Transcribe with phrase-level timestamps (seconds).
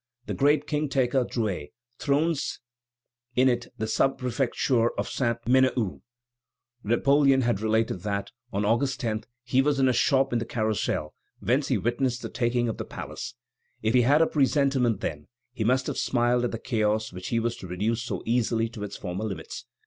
[0.25, 2.59] The great king taker, Drouet, thrones
[3.35, 6.01] it in the sub prefecture of Sainte Menehould.
[6.83, 11.13] Napoleon has related that, on August 10, he was in a shop in the Carrousel,
[11.39, 13.35] whence he witnessed the taking of the palace.
[13.83, 17.39] If he had a presentiment then, he must have smiled at the chaos which he
[17.39, 19.67] was to reduce so easily to its former limits.